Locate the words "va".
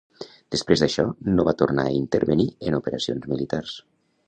1.49-1.53